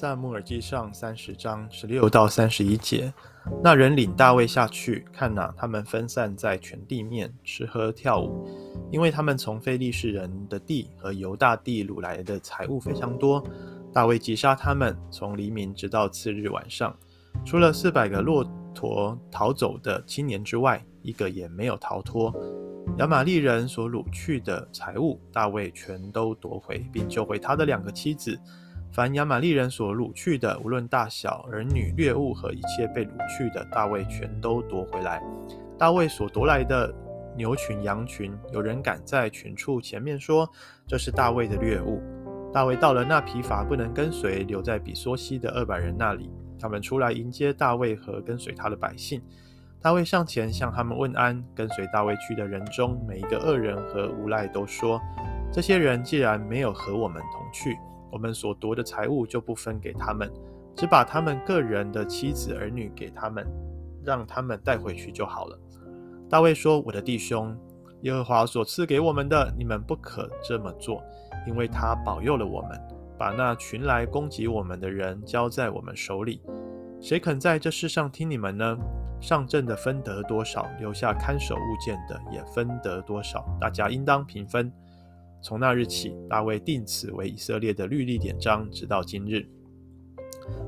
[0.00, 3.12] 撒母耳记上三十章十六到三十一节，
[3.62, 8.48] 那人领大卫下去，看哪，他们分散在全地面，吃喝跳舞，
[8.90, 13.46] 因为他们从非利士人的地和犹大地掳来的财物非常多。
[13.92, 16.96] 大卫击杀他们，从黎明直到次日晚上，
[17.44, 18.42] 除了四百个骆
[18.74, 22.34] 驼逃走的青年之外，一个也没有逃脱。
[22.96, 28.40] 亚玛力人所掳去的财物，大卫全都夺回，并救回他的两个妻子。
[28.92, 35.22] 凡亚玛利人所掳去的，无论大小、儿女、掠物和一切被掳去的，大卫全都夺回来。
[35.78, 36.92] 大卫所夺来的
[37.36, 40.50] 牛群、羊群，有人敢在群畜前面说，
[40.88, 42.02] 这是大卫的掠物。
[42.52, 46.28] 大卫到了那疲乏不能跟随，留在比梭西的二百人那里。
[46.58, 49.22] 他们出来迎接大卫和跟随他的百姓。
[49.80, 51.42] 大卫上前向他们问安。
[51.54, 55.00] 跟随大卫去的人中，每一个恶人和无赖都说：
[55.52, 57.78] 这些人既然没有和我们同去。
[58.10, 60.30] 我们所夺的财物就不分给他们，
[60.76, 63.46] 只把他们个人的妻子儿女给他们，
[64.04, 65.58] 让他们带回去就好了。
[66.28, 67.56] 大卫说：“我的弟兄，
[68.02, 71.02] 耶和华所赐给我们的，你们不可这么做，
[71.46, 72.80] 因为他保佑了我们，
[73.18, 76.40] 把那群来攻击我们的人交在我们手里。
[77.00, 78.78] 谁肯在这世上听你们呢？
[79.20, 84.72] 上阵的分得多少，留下看守物件的也分得多少，大家应当平分。”
[85.42, 89.48] 从那日起，大卫定此为以色列的律例典章，直到今日。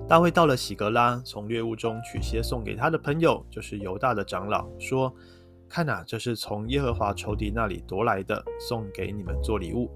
[0.09, 5.13] 大卫到了喜格拉，从猎物中取些送给他的朋友，就是犹大的长老，说
[5.69, 9.91] ：“看哪，这是从耶和华仇敌那里夺来的，送给你们做礼物。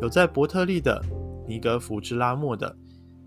[0.00, 1.02] 有在伯特利的、
[1.46, 2.76] 尼格弗之拉莫的、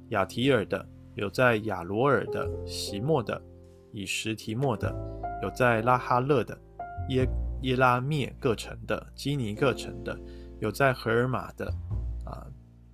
[0.09, 3.41] 雅提尔的，有在亚罗尔的、席莫的、
[3.91, 4.93] 以什提莫的，
[5.43, 6.57] 有在拉哈勒的、
[7.09, 7.27] 耶
[7.63, 10.17] 耶拉灭各城的、基尼各城的。”
[10.61, 11.73] 有在荷尔玛的，
[12.25, 12.45] 啊，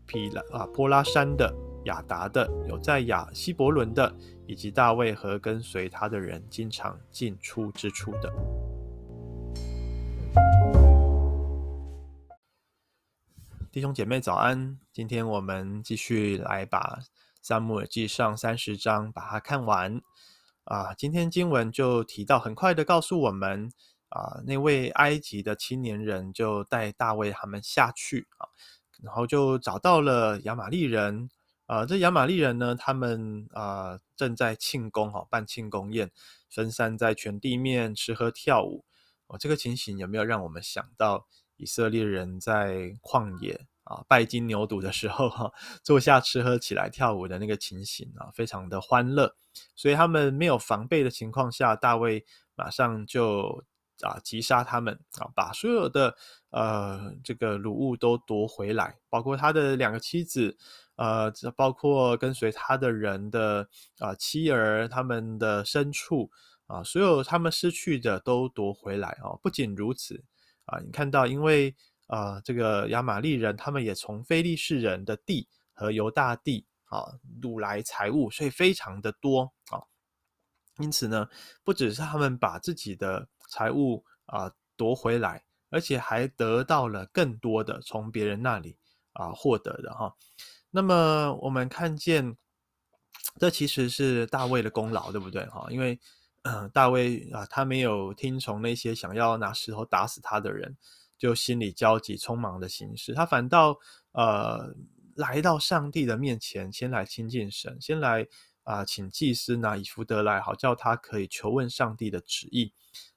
[0.06, 1.52] 毗拉啊波拉山的
[1.86, 8.32] 亚达的，有在亚西伯仑的，以及大卫和跟随他的人经常进出之处的。
[13.72, 17.00] 弟兄姐妹早安，今天我们继续来把
[17.42, 20.00] 撒母耳记上三十章把它看完
[20.66, 20.94] 啊。
[20.94, 23.72] 今天经文就提到，很快的告诉我们。
[24.16, 28.48] 啊，那位埃及的青年人就带大卫他们下去啊，
[29.04, 31.30] 然后就找到了亚玛利人。
[31.68, 36.12] 啊，这亚玛利人呢，他们啊正在庆功哈，办庆功宴，
[36.48, 38.86] 分散在全地面吃喝跳舞。
[39.26, 41.26] 哦，这个情形有没有让我们想到
[41.58, 49.36] 以色列人在旷野啊拜金牛犊的时候哈，坐下吃喝起来跳舞的那个情形啊，非常的欢乐。
[49.76, 52.24] 所以他们没有防备的情况下，大卫
[52.54, 53.66] 马上就。
[54.02, 54.20] 啊！
[54.24, 55.30] 击杀他们啊！
[55.36, 56.16] 把所有的
[56.50, 60.58] 呃这个掳物都夺回来，包括他的两个妻子，
[60.96, 63.68] 呃，包括跟随他的人的
[64.00, 66.30] 啊妻儿，他们的牲畜
[66.68, 69.38] 啊，所有他们失去的都夺回来啊！
[69.42, 70.24] 不仅如此
[70.66, 71.74] 啊，你看到，因为
[72.08, 77.06] 啊这个亚玛力人，他们也从非利士人的地和犹大地啊
[77.42, 79.80] 掳来财物，所以非常的多啊。
[80.80, 81.30] 因此呢，
[81.64, 88.78] 不只是他们把自己的财物啊夺回来，而且还得到了更多的从别人那里
[89.14, 90.16] 啊获得的哈。
[90.72, 92.36] 那么我们看见，
[93.40, 95.68] 这其实是大卫的功劳，对不对哈？
[95.70, 96.00] 因为
[96.48, 100.78] 嗯、大卫啊，他没有听从那些想要拿石头打死他的人，
[101.18, 103.76] 就心里焦急、匆忙的行事，他反倒
[104.12, 104.76] 呃
[105.16, 108.28] 来到上帝的面前，先来亲近神，先来
[108.62, 112.72] 啊请祭司拿以弗得来，好叫他可以求问上帝的旨意。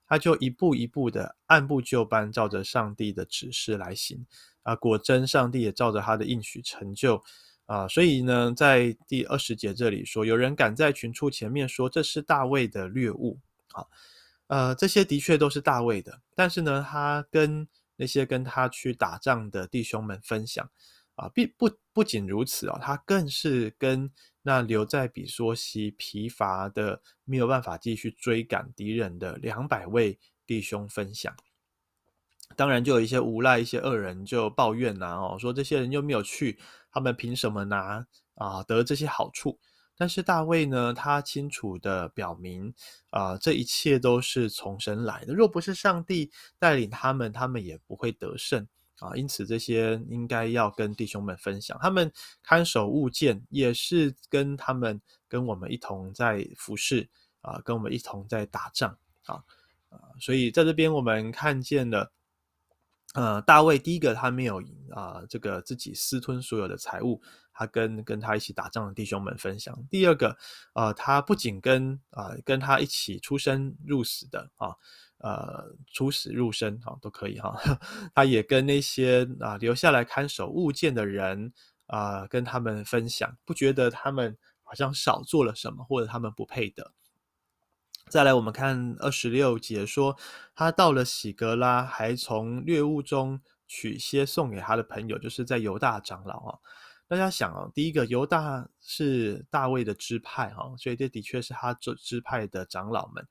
[0.09, 4.27] 他就一步一步的按部就班，照着上帝的指示来行
[4.63, 7.23] 啊，果真上帝也照着他的应许成就
[7.67, 7.87] 啊。
[7.87, 13.39] 所以呢，在第二十节这里说，有人敢在群畜前面说，这是大卫的掠物
[13.73, 13.85] 啊，
[14.47, 20.69] 呃，这些的确都是大卫的，但是呢，他跟那些跟他去打仗的弟兄们分享
[21.17, 24.11] 啊，并不不仅如此啊，他更是跟。
[24.49, 31.37] 那留在比索西疲乏的，没有办法继续追赶敌人的两百位弟兄分享，
[32.57, 36.59] 当然就有一些无赖、一些恶人就抱怨呐，哦，说这些人又没有去，
[36.91, 38.07] 他们凭什么拿
[38.37, 39.59] 啊得这些好处？
[39.99, 42.73] 但是大卫呢，他清楚的表明
[43.11, 48.67] 啊，这一切都是从神来的，若不是上帝带领他们，他们也不会得胜。
[49.01, 51.79] 啊，因此这些应该要跟弟兄们分享。
[51.81, 52.13] 他们
[52.43, 57.09] 看守物件，也是跟他们跟我们一同在服侍
[57.41, 58.97] 啊，跟我们一同在打仗
[59.27, 59.37] 啊
[59.89, 59.99] 啊。
[60.21, 62.13] 所以在这边我们看见了，
[63.15, 64.61] 呃，大卫第一个他没有
[64.91, 67.21] 啊、呃，这个自己私吞所有的财物，
[67.53, 69.79] 他跟跟他一起打仗的弟兄们分享。
[69.89, 70.37] 第二个，
[70.75, 74.75] 呃，他不仅跟啊、跟他一起出生入死的啊，
[75.19, 77.57] 呃，出死入生啊都可以哈，
[78.15, 81.53] 他也跟那些啊、留下来看守物件的人
[81.87, 86.93] 啊、跟他们分享，不觉得他们好像少做了什么，或者他们不配的。
[88.09, 90.17] 再来，我们看二十六节说，
[90.55, 96.59] 他到了喜格拉，还从掠物中取些送给他的朋友，就是在犹大长老啊。
[97.07, 103.27] 大家想啊，第一个犹大是大卫的支派哈，所以这的确是他这支派的长老们，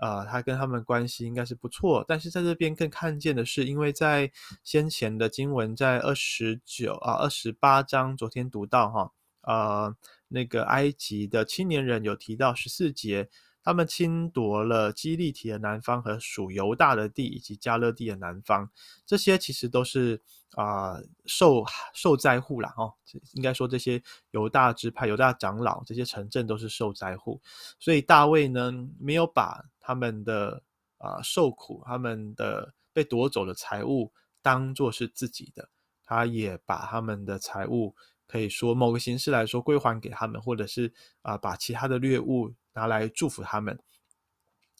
[0.00, 2.04] 啊，他跟他们关系应该是不错。
[2.08, 4.32] 但是在这边更看见的是，因为在
[4.64, 9.12] 先前的经文在二十九啊二十八章，昨天读到哈，
[9.42, 9.94] 呃，
[10.28, 13.28] 那个埃及的青年人有提到十四节。
[13.70, 18.68] 他们侵夺了基利提的南方和属犹大的地，以及加勒地的南方，
[19.06, 20.20] 这些其实都是
[20.54, 21.64] 啊、受
[21.94, 22.92] 受灾户啦哦，
[23.34, 24.02] 应该说这些
[24.32, 27.40] 犹大支派、犹大长老这些城镇都是受灾户，
[27.78, 30.60] 所以大卫呢没有把他们的
[30.98, 34.12] 啊、受苦、他们的被夺走的财物
[34.42, 35.68] 当做是自己的，
[36.04, 37.94] 他也把他们的财物
[38.26, 42.52] 可以说某个形式来说归还给他们，或者是啊、把其他的掠物。
[42.74, 43.78] 拿来祝福他们，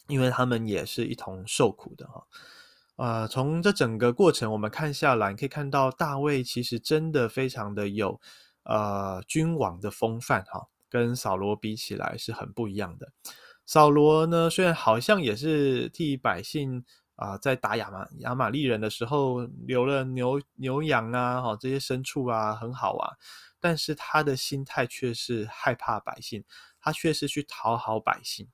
[0.07, 2.25] 因为他们也是一同受苦的哈。
[2.97, 8.19] 呃，从这整个过程我们看下来，可以看到大卫其实真的非常的有
[8.63, 13.11] 呃君王的风范哈，跟扫罗比起来是很不一样的。
[13.65, 16.83] 扫罗呢，虽然好像也是替百姓
[17.15, 23.13] 啊、在打亚玛亚玛力人的时候留了牛牛羊啊，哈这些牲畜啊很好啊，
[23.59, 26.43] 但是他的心态却是害怕百姓。
[26.81, 28.47] 他却是去讨好百姓，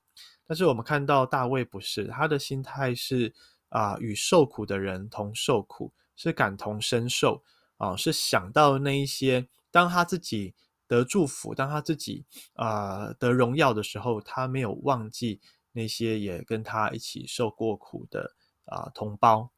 [0.45, 3.33] 但是我们看到大卫不是，他的心态是
[3.69, 7.41] 啊、呃，与受苦的人同受苦，是感同身受
[7.77, 10.53] 啊、是想到那一些，当他自己
[10.87, 12.25] 得祝福，当他自己
[12.55, 15.39] 啊、得荣耀的时候，他没有忘记
[15.71, 18.35] 那些也跟他一起受过苦的
[18.65, 19.49] 啊、同胞，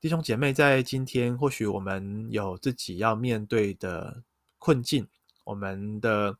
[0.00, 4.22] 弟兄姐妹，在今天或许我们有自己要面对的
[4.58, 5.08] 困境，
[5.44, 6.38] 我们的。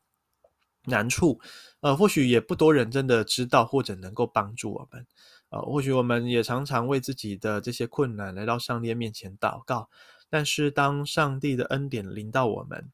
[0.84, 1.40] 难处，
[1.80, 5.06] 呃，或许也不多人真的知道或者能够帮助我们，
[5.50, 9.90] 呃，或许我们也常常为自己的这些困难来到上帝面前祷告，
[10.30, 12.90] 但是当上帝的恩典临到我们，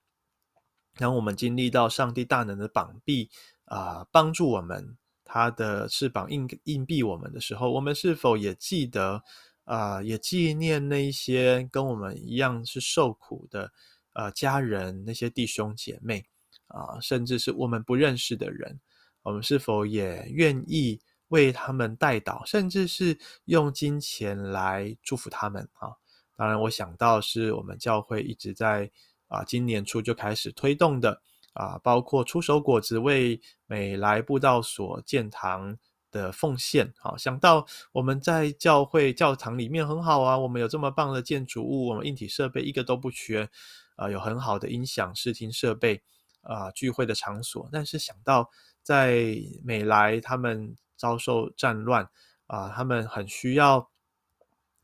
[0.96, 3.30] 当我们经历到上帝大能的膀臂
[3.66, 9.22] 啊、帮助我们，他的翅膀硬硬币我们的时候，我们是否也记得
[9.64, 13.72] 啊、也纪念那些跟我们一样是受苦的
[14.12, 16.26] 呃家人，那些弟兄姐妹？
[16.68, 18.80] 啊，甚至是我们不认识的人，
[19.22, 25.90] 我们是否也愿意为他们代祷，甚至是用金钱来祝福他们啊？
[26.36, 28.90] 当然，我想到是我们教会一直在
[29.28, 31.22] 啊，今年初就开始推动的
[31.54, 35.76] 啊，包括出手果子为美来布道所建堂
[36.10, 36.92] 的奉献。
[36.98, 43.48] 好，想到我们在教会教堂里面很好啊，我们有这么棒的建筑物，我们硬体设备一个都不缺，
[43.96, 46.02] 啊，有很好的音响、视听设备。
[46.46, 48.48] 啊，聚会的场所，但是想到
[48.82, 52.08] 在美来他们遭受战乱
[52.46, 53.90] 啊，他们很需要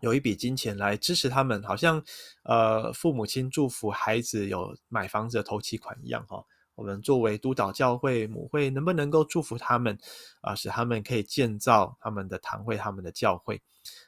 [0.00, 2.02] 有一笔金钱来支持他们，好像
[2.42, 6.44] 呃父母亲祝福孩子有买房子的头期款一样哈。
[6.74, 9.96] 我们作为督导教会母会，能不能够祝福他们
[10.40, 13.62] 啊，使他们可以建造他们的堂会、他们的教会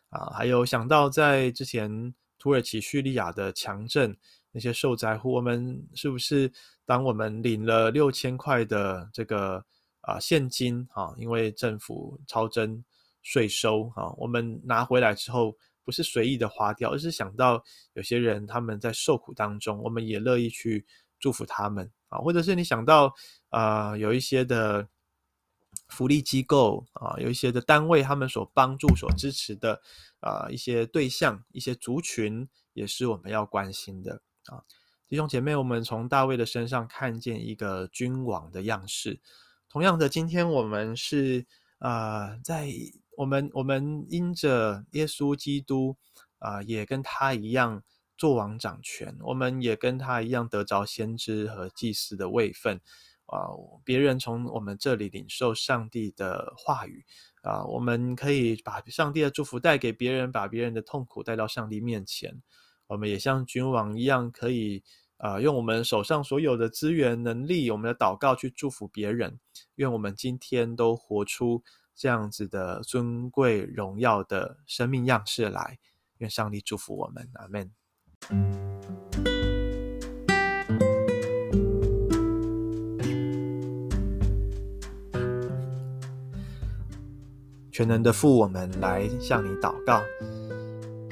[0.08, 0.32] 啊？
[0.34, 4.16] 还有想到在之前土耳其叙利亚的强震。
[4.54, 6.50] 那些受灾户，我们是不是
[6.86, 9.64] 当我们领了六千块的这个
[10.00, 12.84] 啊现金啊，因为政府超征
[13.20, 20.86] 税收啊，我们拿回来之后不是随意的花掉，而是想到有些人他们在受苦当中，我们也乐意去
[21.18, 23.12] 祝福他们啊，或者是你想到
[23.48, 24.88] 啊有一些的
[25.88, 29.82] 福利机构啊，有一些的单位他们所帮助、所支持的
[30.20, 34.22] 啊一些对象、一些族群，也是我们要关心的。
[34.46, 34.62] 啊，
[35.08, 39.20] 弟兄姐妹，我们从大卫的身上看见一个君王的样式。
[39.68, 41.46] 同样的，今天我们是
[41.78, 42.68] 啊、呃，在
[43.16, 45.96] 我们我们因着耶稣基督
[46.38, 47.82] 啊、也跟他一样
[48.18, 52.80] 作王掌权，我们也跟他一样得着先知和祭司的位分
[53.26, 53.48] 啊。
[53.82, 57.04] 别人从我们这里领受上帝的话语
[57.42, 62.42] 啊，我们可以把上帝的祝福带给别人，把别人的痛苦带到上帝面前。
[62.86, 64.82] 我们也像君王一样，可以
[65.16, 69.38] 啊、用我们手上所有的资源、能力，我们的祷告去祝福别人。
[69.76, 71.62] 愿我们今天都活出
[71.94, 75.78] 这样子的尊贵荣耀的生命样式来。
[76.18, 77.70] 愿上帝祝福我们，阿门。
[87.72, 90.02] 全能的父，我们来向你祷告。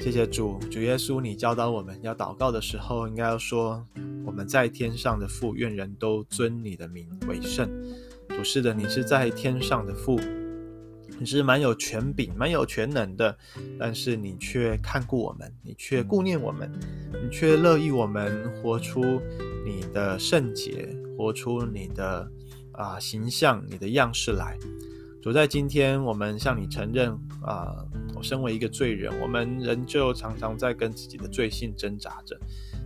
[0.03, 3.87] 谢谢主，主耶稣，你教导我们要祷告的时候，应该要说
[4.27, 7.69] ：“我们在天上的父，愿人都尊你的名为圣。”
[8.27, 10.19] 主是的，你是在天上的父，
[11.17, 13.37] 你是蛮有权柄、蛮有全能的，
[13.79, 16.69] 但是你却看顾我们，你却顾念我们，
[17.13, 19.21] 你却乐意我们活出
[19.65, 22.29] 你的圣洁，活出你的
[22.73, 24.59] 啊、形象、你的样式来。
[25.23, 27.09] 主在今天，我们向你承认
[27.41, 27.73] 啊、
[28.13, 32.37] 我身为一个罪人，我们仍旧常常在跟自己的罪性挣扎着，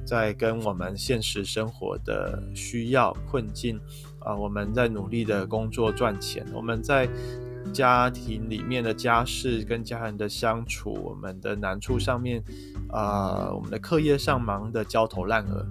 [0.05, 3.79] 在跟我们现实生活的需要困境
[4.19, 7.09] 啊、我们在努力的工作赚钱，我们在
[7.73, 12.43] 家庭里面的家事跟家人的相处，我们的难处上面
[12.91, 15.65] 啊、我们的课业上忙得焦头烂额。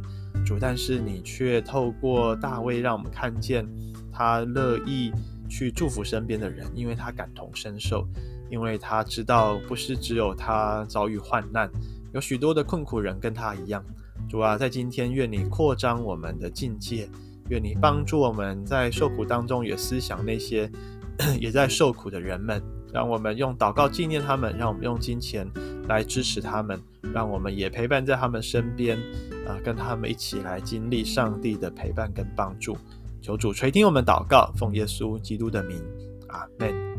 [0.44, 3.64] 主，但是你却透过大卫让我们看见
[4.12, 5.12] 他乐意。
[5.48, 8.06] 去祝福身边的人，因为他感同身受，
[8.50, 11.70] 因为他知道不是只有他遭遇患难，
[12.12, 13.84] 有许多的困苦人跟他一样。
[14.28, 17.08] 主啊，在今天，愿你扩张我们的境界，
[17.48, 20.70] 愿你帮助我们在受苦当中也思想那些
[21.40, 22.60] 也在受苦的人们，
[22.92, 25.46] 让我们用祷告纪念他们，让我们用金钱
[25.86, 26.80] 来支持他们，
[27.14, 28.98] 让我们也陪伴在他们身边，
[29.46, 32.76] 啊、跟他们一起来经历上帝的陪伴跟帮助。
[33.26, 35.82] 求主垂听我们祷告，奉耶稣基督的名，
[36.28, 36.95] 阿门。